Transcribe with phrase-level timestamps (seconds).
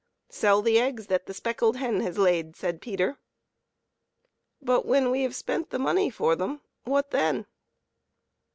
[0.29, 3.19] "Sell the eggs that the speckled hen has laid," said Peter."
[4.63, 7.45] But when we have spent the money for them, what then